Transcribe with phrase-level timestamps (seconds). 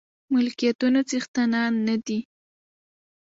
[0.33, 2.19] ملکيتونو څښتنان نه دي.